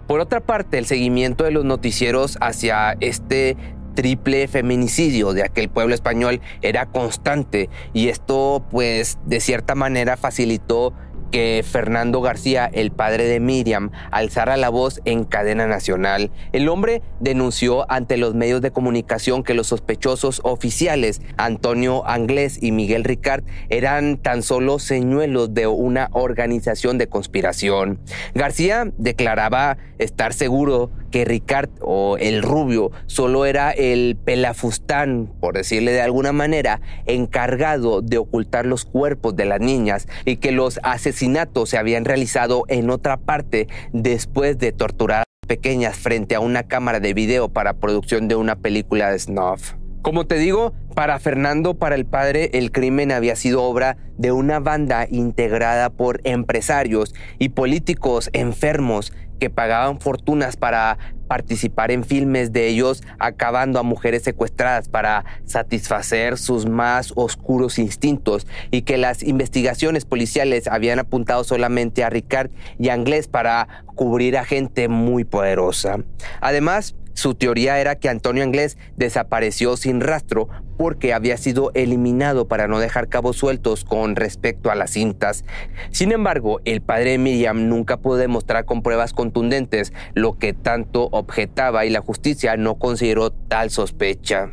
Por 0.08 0.20
otra 0.20 0.42
parte, 0.42 0.78
el 0.78 0.86
seguimiento 0.86 1.46
de 1.46 1.52
los 1.52 1.64
noticieros 1.64 2.38
hacia 2.42 2.98
este 3.00 3.56
triple 3.94 4.48
feminicidio 4.48 5.34
de 5.34 5.44
aquel 5.44 5.70
pueblo 5.70 5.96
español 5.96 6.42
era 6.62 6.86
constante 6.86 7.70
y 7.94 8.10
esto 8.10 8.66
pues 8.70 9.18
de 9.26 9.40
cierta 9.40 9.76
manera 9.76 10.18
facilitó 10.18 10.94
que 11.34 11.66
Fernando 11.68 12.22
García, 12.22 12.70
el 12.72 12.92
padre 12.92 13.24
de 13.24 13.40
Miriam, 13.40 13.90
alzara 14.12 14.56
la 14.56 14.70
voz 14.70 15.02
en 15.04 15.24
cadena 15.24 15.66
nacional. 15.66 16.30
El 16.52 16.70
hombre 16.70 17.02
denunció 17.20 17.92
ante 17.92 18.18
los 18.18 18.36
medios 18.36 18.62
de 18.62 18.70
comunicación 18.70 19.42
que 19.42 19.56
los 19.56 19.66
sospechosos 19.66 20.42
oficiales, 20.44 21.24
Antonio 21.36 22.08
Anglés 22.08 22.60
y 22.62 22.72
Miguel 22.72 23.04
Ricard, 23.04 23.44
eran 23.70 24.18
tan 24.18 24.44
solo 24.44 24.78
señuelos 24.78 25.56
de 25.56 25.66
una 25.66 26.10
organización 26.12 27.00
de 27.00 27.08
conspiración. 27.08 28.00
García 28.36 28.92
declaraba 29.00 29.80
estar 29.98 30.34
seguro 30.34 30.92
que 31.14 31.26
Ricard 31.26 31.70
o 31.80 32.18
el 32.18 32.42
rubio 32.42 32.92
solo 33.06 33.46
era 33.46 33.70
el 33.70 34.18
pelafustán, 34.26 35.32
por 35.40 35.54
decirle 35.54 35.92
de 35.92 36.02
alguna 36.02 36.34
manera, 36.34 36.82
encargado 37.06 38.02
de 38.02 38.18
ocultar 38.18 38.66
los 38.66 38.84
cuerpos 38.84 39.36
de 39.36 39.46
las 39.46 39.60
niñas 39.60 40.08
y 40.26 40.38
que 40.38 40.52
los 40.52 40.80
asesinatos 40.82 41.70
se 41.70 41.78
habían 41.78 42.04
realizado 42.04 42.64
en 42.68 42.90
otra 42.90 43.18
parte 43.18 43.68
después 43.92 44.58
de 44.58 44.72
torturar 44.72 45.22
a 45.22 45.48
pequeñas 45.48 45.98
frente 45.98 46.34
a 46.34 46.40
una 46.40 46.64
cámara 46.64 47.00
de 47.00 47.14
video 47.14 47.48
para 47.48 47.76
producción 47.76 48.28
de 48.28 48.36
una 48.36 48.56
película 48.56 49.12
de 49.12 49.20
snuff. 49.20 49.74
Como 50.04 50.28
te 50.28 50.38
digo, 50.38 50.74
para 50.96 51.18
Fernando, 51.18 51.76
para 51.76 51.96
el 51.96 52.06
padre, 52.06 52.50
el 52.54 52.74
crimen 52.74 53.12
había 53.14 53.38
sido 53.38 53.64
obra 53.64 53.96
de 54.18 54.34
una 54.34 54.60
banda 54.60 55.08
integrada 55.10 55.90
por 55.90 56.20
empresarios 56.26 57.16
y 57.40 57.50
políticos 57.50 58.30
enfermos 58.34 59.14
que 59.40 59.50
pagaban 59.50 60.00
fortunas 60.00 60.56
para 60.58 60.98
participar 61.28 61.92
en 61.92 62.04
filmes 62.04 62.52
de 62.54 62.68
ellos 62.68 63.02
acabando 63.18 63.80
a 63.80 63.84
mujeres 63.84 64.24
secuestradas 64.24 64.88
para 64.88 65.26
satisfacer 65.46 66.38
sus 66.38 66.68
más 66.68 67.14
oscuros 67.16 67.80
instintos 67.80 68.46
y 68.72 68.84
que 68.84 68.98
las 68.98 69.24
investigaciones 69.24 70.06
policiales 70.06 70.68
habían 70.68 71.00
apuntado 71.00 71.44
solamente 71.44 72.04
a 72.04 72.10
Ricard 72.10 72.52
y 72.78 72.90
a 72.90 72.94
Anglés 72.94 73.28
para 73.28 73.68
cubrir 73.96 74.38
a 74.38 74.46
gente 74.46 74.88
muy 74.88 75.24
poderosa. 75.24 75.98
Además, 76.42 76.96
su 77.14 77.36
teoría 77.36 77.80
era 77.80 77.96
que 77.96 78.10
Antonio 78.10 78.44
Anglés 78.44 78.78
desapareció 78.98 79.78
sin 79.78 80.02
rastro 80.02 80.50
porque 80.78 81.14
había 81.14 81.38
sido 81.38 81.72
eliminado 81.76 82.48
para 82.48 82.68
no 82.68 82.80
dejar 82.80 83.08
cabos 83.08 83.38
sueltos 83.38 83.86
con 83.86 84.16
respecto 84.16 84.72
a 84.72 84.76
las 84.76 84.92
cintas. 84.92 85.46
Sin 85.92 86.12
embargo, 86.12 86.60
el 86.66 86.82
padre 86.82 87.12
de 87.12 87.18
Miriam 87.20 87.70
nunca 87.70 87.98
pudo 87.98 88.18
demostrar 88.18 88.66
con 88.66 88.82
pruebas 88.82 89.14
contundentes 89.14 89.94
lo 90.14 90.38
que 90.38 90.54
tanto 90.54 91.10
objetaba 91.12 91.86
y 91.86 91.90
la 91.90 92.02
justicia 92.02 92.58
no 92.58 92.76
consideró 92.76 93.32
tal 93.32 93.70
sospecha. 93.70 94.52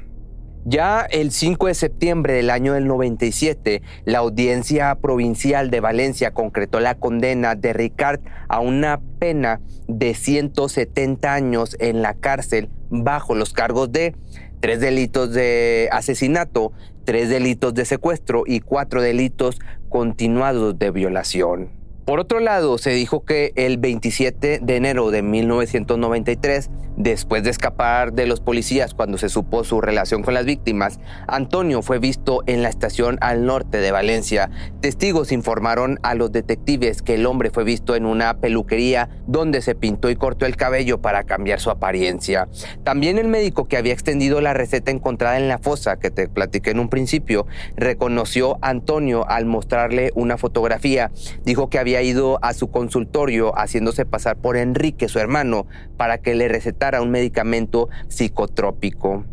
Ya 0.67 1.07
el 1.11 1.31
5 1.31 1.69
de 1.69 1.75
septiembre 1.75 2.35
del 2.35 2.51
año 2.51 2.75
del 2.75 2.87
97, 2.87 3.81
la 4.05 4.19
audiencia 4.19 4.95
provincial 4.97 5.71
de 5.71 5.81
Valencia 5.81 6.33
concretó 6.33 6.81
la 6.81 6.97
condena 6.97 7.55
de 7.55 7.73
Ricard 7.73 8.21
a 8.49 8.61
una 8.61 9.01
pena 9.19 9.63
de 9.89 10.13
170 10.13 11.33
años 11.33 11.77
en 11.81 12.03
la 12.03 12.13
cárcel 12.13 12.69
bajo 12.91 13.35
los 13.35 13.55
cargos 13.55 13.91
de 13.91 14.15
tres 14.61 14.81
delitos 14.81 15.33
de 15.33 15.89
asesinato, 15.93 16.73
tres 17.05 17.31
delitos 17.31 17.73
de 17.73 17.87
secuestro 17.87 18.43
y 18.47 18.61
cuatro 18.61 19.01
delitos 19.01 19.59
continuados 19.89 20.79
de 20.79 20.91
violación. 20.91 21.80
Por 22.11 22.19
otro 22.19 22.41
lado, 22.41 22.77
se 22.77 22.91
dijo 22.91 23.25
que 23.25 23.53
el 23.55 23.79
27 23.79 24.59
de 24.61 24.77
enero 24.77 25.13
de 25.13 25.23
1993, 25.23 26.69
después 26.97 27.45
de 27.45 27.51
escapar 27.51 28.13
de 28.13 28.27
los 28.27 28.41
policías 28.41 28.95
cuando 28.95 29.17
se 29.17 29.29
supo 29.29 29.63
su 29.63 29.81
relación 29.81 30.25
con 30.25 30.35
las 30.35 30.45
víctimas, 30.45 30.99
Antonio 31.29 31.83
fue 31.83 32.01
visto 32.01 32.43
en 32.47 32.65
la 32.65 32.69
estación 32.69 33.17
al 33.21 33.47
norte 33.47 33.79
de 33.79 33.93
Valencia. 33.93 34.51
Testigos 34.81 35.31
informaron 35.31 36.01
a 36.03 36.17
los 36.17 36.33
detectives 36.33 37.01
que 37.01 37.15
el 37.15 37.27
hombre 37.27 37.51
fue 37.51 37.63
visto 37.63 37.95
en 37.95 38.07
una 38.07 38.39
peluquería 38.39 39.09
donde 39.29 39.63
se 39.63 39.77
pintó 39.77 40.11
y 40.11 40.17
cortó 40.17 40.47
el 40.47 40.57
cabello 40.57 41.01
para 41.01 41.23
cambiar 41.23 41.61
su 41.61 41.71
apariencia. 41.71 42.49
También 42.83 43.19
el 43.19 43.29
médico 43.29 43.69
que 43.69 43.77
había 43.77 43.93
extendido 43.93 44.41
la 44.41 44.53
receta 44.53 44.91
encontrada 44.91 45.39
en 45.39 45.47
la 45.47 45.59
fosa 45.59 46.01
que 46.01 46.11
te 46.11 46.29
platiqué 46.29 46.73
en 46.73 46.81
un 46.81 46.89
principio, 46.89 47.47
reconoció 47.77 48.59
a 48.63 48.71
Antonio 48.71 49.29
al 49.29 49.47
mostrarle 49.47 50.11
una 50.17 50.39
fotografía. 50.39 51.13
Dijo 51.45 51.71
que 51.71 51.79
había 51.79 52.00
ido 52.03 52.39
a 52.43 52.53
su 52.55 52.71
consultorio 52.71 53.53
haciéndose 53.57 54.07
pasar 54.07 54.37
por 54.37 54.57
Enrique, 54.57 55.09
su 55.09 55.19
hermano, 55.19 55.67
para 55.97 56.19
que 56.19 56.35
le 56.35 56.49
recetara 56.49 57.03
un 57.03 57.11
medicamento 57.11 57.89
psicotrópico. 58.09 59.25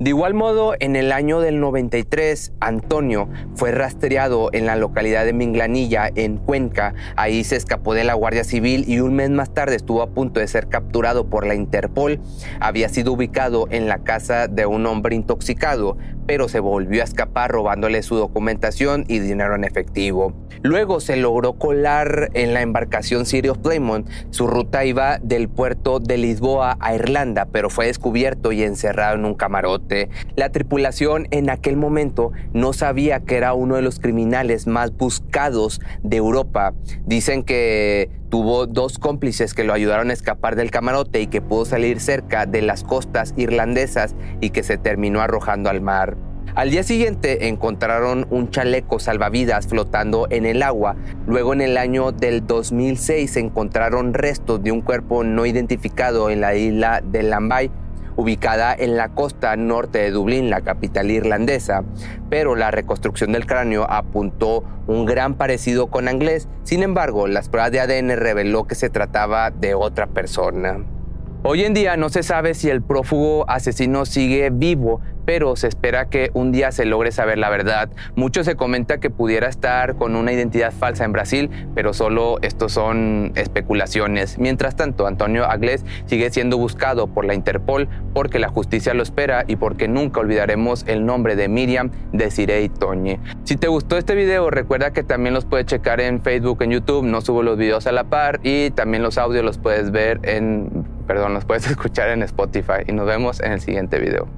De 0.00 0.10
igual 0.10 0.32
modo, 0.32 0.74
en 0.78 0.94
el 0.94 1.10
año 1.10 1.40
del 1.40 1.58
93, 1.58 2.52
Antonio 2.60 3.28
fue 3.56 3.72
rastreado 3.72 4.48
en 4.52 4.64
la 4.64 4.76
localidad 4.76 5.24
de 5.24 5.32
Minglanilla, 5.32 6.08
en 6.14 6.36
Cuenca. 6.36 6.94
Ahí 7.16 7.42
se 7.42 7.56
escapó 7.56 7.94
de 7.94 8.04
la 8.04 8.14
Guardia 8.14 8.44
Civil 8.44 8.84
y 8.86 9.00
un 9.00 9.16
mes 9.16 9.30
más 9.30 9.52
tarde 9.52 9.74
estuvo 9.74 10.00
a 10.02 10.10
punto 10.10 10.38
de 10.38 10.46
ser 10.46 10.68
capturado 10.68 11.28
por 11.28 11.44
la 11.48 11.56
Interpol. 11.56 12.20
Había 12.60 12.88
sido 12.90 13.12
ubicado 13.12 13.66
en 13.70 13.88
la 13.88 14.04
casa 14.04 14.46
de 14.46 14.66
un 14.66 14.86
hombre 14.86 15.16
intoxicado, 15.16 15.96
pero 16.28 16.46
se 16.46 16.60
volvió 16.60 17.00
a 17.00 17.04
escapar 17.04 17.50
robándole 17.50 18.02
su 18.02 18.14
documentación 18.16 19.06
y 19.08 19.18
dinero 19.18 19.54
en 19.54 19.64
efectivo. 19.64 20.34
Luego 20.60 21.00
se 21.00 21.16
logró 21.16 21.54
colar 21.54 22.28
en 22.34 22.52
la 22.52 22.60
embarcación 22.60 23.24
City 23.24 23.48
of 23.48 23.58
Plymouth. 23.58 24.06
Su 24.28 24.46
ruta 24.46 24.84
iba 24.84 25.18
del 25.22 25.48
puerto 25.48 26.00
de 26.00 26.18
Lisboa 26.18 26.76
a 26.80 26.94
Irlanda, 26.94 27.46
pero 27.50 27.70
fue 27.70 27.86
descubierto 27.86 28.52
y 28.52 28.62
encerrado 28.62 29.14
en 29.14 29.24
un 29.24 29.36
camarote. 29.36 30.10
La 30.36 30.50
tripulación 30.50 31.28
en 31.30 31.48
aquel 31.48 31.78
momento 31.78 32.32
no 32.52 32.74
sabía 32.74 33.20
que 33.20 33.36
era 33.38 33.54
uno 33.54 33.76
de 33.76 33.82
los 33.82 33.98
criminales 33.98 34.66
más 34.66 34.94
buscados 34.94 35.80
de 36.02 36.18
Europa. 36.18 36.74
Dicen 37.06 37.42
que 37.42 38.10
tuvo 38.28 38.66
dos 38.66 38.98
cómplices 38.98 39.54
que 39.54 39.64
lo 39.64 39.72
ayudaron 39.72 40.10
a 40.10 40.12
escapar 40.12 40.56
del 40.56 40.70
camarote 40.70 41.22
y 41.22 41.28
que 41.28 41.40
pudo 41.40 41.64
salir 41.64 42.00
cerca 42.00 42.44
de 42.44 42.60
las 42.60 42.84
costas 42.84 43.32
irlandesas 43.38 44.14
y 44.42 44.50
que 44.50 44.62
se 44.62 44.76
terminó 44.76 45.22
arrojando 45.22 45.70
al 45.70 45.80
mar. 45.80 46.17
Al 46.54 46.70
día 46.70 46.82
siguiente 46.82 47.48
encontraron 47.48 48.26
un 48.30 48.50
chaleco 48.50 48.98
salvavidas 48.98 49.66
flotando 49.66 50.26
en 50.30 50.46
el 50.46 50.62
agua. 50.62 50.96
Luego 51.26 51.52
en 51.52 51.60
el 51.60 51.76
año 51.76 52.12
del 52.12 52.46
2006 52.46 53.36
encontraron 53.36 54.14
restos 54.14 54.62
de 54.62 54.72
un 54.72 54.80
cuerpo 54.80 55.24
no 55.24 55.46
identificado 55.46 56.30
en 56.30 56.40
la 56.40 56.54
isla 56.54 57.00
de 57.04 57.22
Lambay, 57.22 57.70
ubicada 58.16 58.74
en 58.74 58.96
la 58.96 59.10
costa 59.10 59.54
norte 59.56 59.98
de 59.98 60.10
Dublín, 60.10 60.50
la 60.50 60.62
capital 60.62 61.10
irlandesa. 61.10 61.84
Pero 62.28 62.56
la 62.56 62.70
reconstrucción 62.72 63.32
del 63.32 63.46
cráneo 63.46 63.86
apuntó 63.88 64.64
un 64.88 65.06
gran 65.06 65.34
parecido 65.34 65.86
con 65.86 66.08
Anglés. 66.08 66.48
Sin 66.64 66.82
embargo, 66.82 67.28
las 67.28 67.48
pruebas 67.48 67.70
de 67.70 67.80
ADN 67.80 68.16
reveló 68.16 68.66
que 68.66 68.74
se 68.74 68.90
trataba 68.90 69.50
de 69.50 69.74
otra 69.74 70.08
persona. 70.08 70.84
Hoy 71.44 71.62
en 71.62 71.72
día 71.72 71.96
no 71.96 72.08
se 72.08 72.24
sabe 72.24 72.54
si 72.54 72.68
el 72.68 72.82
prófugo 72.82 73.48
asesino 73.48 74.04
sigue 74.06 74.50
vivo, 74.50 75.00
pero 75.28 75.56
se 75.56 75.66
espera 75.66 76.08
que 76.08 76.30
un 76.32 76.52
día 76.52 76.72
se 76.72 76.86
logre 76.86 77.12
saber 77.12 77.36
la 77.36 77.50
verdad. 77.50 77.90
Mucho 78.16 78.44
se 78.44 78.56
comenta 78.56 78.98
que 78.98 79.10
pudiera 79.10 79.46
estar 79.46 79.96
con 79.96 80.16
una 80.16 80.32
identidad 80.32 80.72
falsa 80.72 81.04
en 81.04 81.12
Brasil, 81.12 81.50
pero 81.74 81.92
solo 81.92 82.38
estos 82.40 82.72
son 82.72 83.32
especulaciones. 83.34 84.38
Mientras 84.38 84.74
tanto, 84.74 85.06
Antonio 85.06 85.44
Aglés 85.44 85.84
sigue 86.06 86.30
siendo 86.30 86.56
buscado 86.56 87.08
por 87.08 87.26
la 87.26 87.34
Interpol 87.34 87.90
porque 88.14 88.38
la 88.38 88.48
justicia 88.48 88.94
lo 88.94 89.02
espera 89.02 89.44
y 89.46 89.56
porque 89.56 89.86
nunca 89.86 90.20
olvidaremos 90.20 90.86
el 90.86 91.04
nombre 91.04 91.36
de 91.36 91.48
Miriam 91.48 91.90
Desiree 92.14 92.70
Toñi. 92.70 93.18
Si 93.44 93.56
te 93.56 93.68
gustó 93.68 93.98
este 93.98 94.14
video, 94.14 94.48
recuerda 94.48 94.94
que 94.94 95.02
también 95.02 95.34
los 95.34 95.44
puedes 95.44 95.66
checar 95.66 96.00
en 96.00 96.22
Facebook, 96.22 96.62
en 96.62 96.70
YouTube, 96.70 97.04
no 97.04 97.20
subo 97.20 97.42
los 97.42 97.58
videos 97.58 97.86
a 97.86 97.92
la 97.92 98.04
par 98.04 98.40
y 98.44 98.70
también 98.70 99.02
los 99.02 99.18
audios 99.18 99.44
los 99.44 99.58
puedes 99.58 99.90
ver 99.90 100.20
en, 100.22 100.86
perdón, 101.06 101.34
los 101.34 101.44
puedes 101.44 101.66
escuchar 101.70 102.08
en 102.08 102.22
Spotify 102.22 102.84
y 102.86 102.92
nos 102.92 103.06
vemos 103.06 103.40
en 103.40 103.52
el 103.52 103.60
siguiente 103.60 103.98
video. 103.98 104.37